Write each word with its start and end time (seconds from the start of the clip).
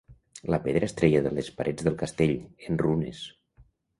La 0.53 0.59
pedra 0.67 0.87
es 0.87 0.95
treia 1.01 1.19
de 1.25 1.33
les 1.39 1.51
parets 1.59 1.85
del 1.87 1.99
castell, 2.01 2.35
en 2.69 2.83
runes. 2.87 3.21